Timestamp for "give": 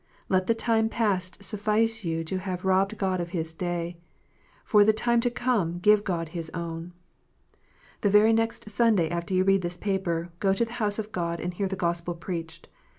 5.77-6.03